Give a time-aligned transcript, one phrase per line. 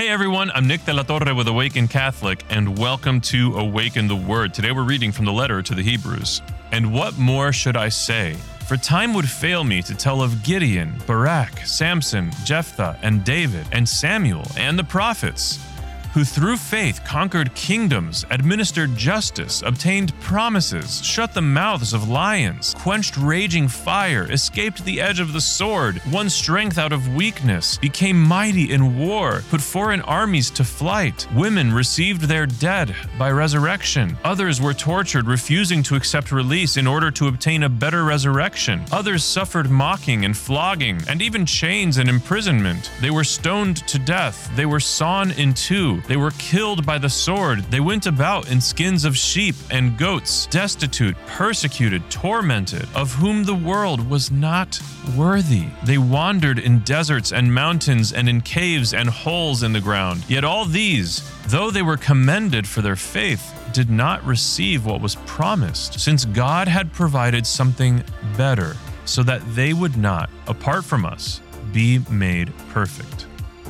[0.00, 4.16] Hey everyone, I'm Nick de la Torre with Awaken Catholic, and welcome to Awaken the
[4.16, 4.54] Word.
[4.54, 6.40] Today we're reading from the letter to the Hebrews.
[6.72, 8.32] And what more should I say?
[8.66, 13.86] For time would fail me to tell of Gideon, Barak, Samson, Jephthah, and David, and
[13.86, 15.58] Samuel, and the prophets
[16.12, 23.16] who through faith conquered kingdoms, administered justice, obtained promises, shut the mouths of lions, quenched
[23.16, 28.72] raging fire, escaped the edge of the sword, won strength out of weakness, became mighty
[28.72, 31.26] in war, put foreign armies to flight.
[31.34, 34.16] Women received their dead by resurrection.
[34.24, 38.84] Others were tortured, refusing to accept release in order to obtain a better resurrection.
[38.92, 42.90] Others suffered mocking and flogging, and even chains and imprisonment.
[43.00, 44.50] They were stoned to death.
[44.56, 45.99] They were sawn in two.
[46.06, 47.60] They were killed by the sword.
[47.70, 53.54] They went about in skins of sheep and goats, destitute, persecuted, tormented, of whom the
[53.54, 54.80] world was not
[55.16, 55.66] worthy.
[55.84, 60.24] They wandered in deserts and mountains and in caves and holes in the ground.
[60.28, 65.14] Yet all these, though they were commended for their faith, did not receive what was
[65.26, 68.02] promised, since God had provided something
[68.36, 71.40] better, so that they would not, apart from us,
[71.72, 73.19] be made perfect.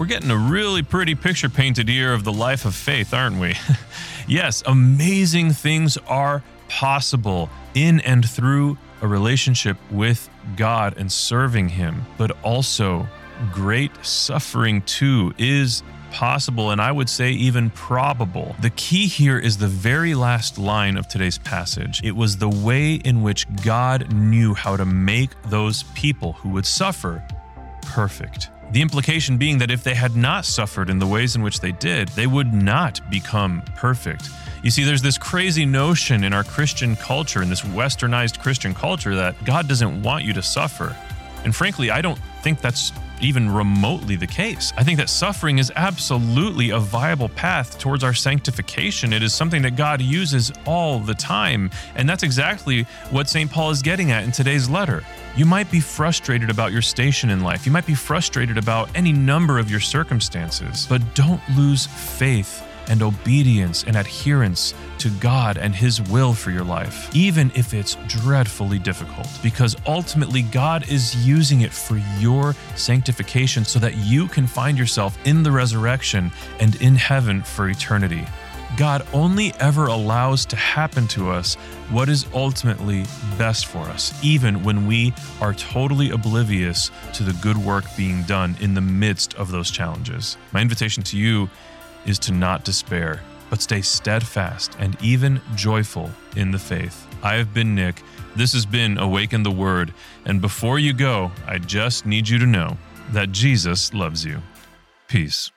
[0.00, 3.54] We're getting a really pretty picture painted here of the life of faith, aren't we?
[4.26, 12.06] yes, amazing things are possible in and through a relationship with God and serving Him,
[12.16, 13.06] but also
[13.52, 18.56] great suffering too is possible and I would say even probable.
[18.62, 22.00] The key here is the very last line of today's passage.
[22.02, 26.64] It was the way in which God knew how to make those people who would
[26.64, 27.22] suffer
[27.82, 28.50] perfect.
[28.72, 31.72] The implication being that if they had not suffered in the ways in which they
[31.72, 34.28] did, they would not become perfect.
[34.62, 39.14] You see, there's this crazy notion in our Christian culture, in this westernized Christian culture,
[39.16, 40.96] that God doesn't want you to suffer.
[41.44, 44.72] And frankly, I don't think that's even remotely the case.
[44.76, 49.12] I think that suffering is absolutely a viable path towards our sanctification.
[49.12, 51.70] It is something that God uses all the time.
[51.94, 53.50] And that's exactly what St.
[53.50, 55.02] Paul is getting at in today's letter.
[55.36, 57.66] You might be frustrated about your station in life.
[57.66, 63.02] You might be frustrated about any number of your circumstances, but don't lose faith and
[63.02, 68.78] obedience and adherence to God and His will for your life, even if it's dreadfully
[68.78, 74.78] difficult, because ultimately God is using it for your sanctification so that you can find
[74.78, 78.26] yourself in the resurrection and in heaven for eternity.
[78.76, 81.56] God only ever allows to happen to us
[81.90, 83.04] what is ultimately
[83.36, 88.56] best for us, even when we are totally oblivious to the good work being done
[88.60, 90.36] in the midst of those challenges.
[90.52, 91.50] My invitation to you
[92.06, 97.06] is to not despair, but stay steadfast and even joyful in the faith.
[97.22, 98.02] I have been Nick.
[98.36, 99.92] This has been Awaken the Word.
[100.24, 102.76] And before you go, I just need you to know
[103.12, 104.40] that Jesus loves you.
[105.08, 105.50] Peace.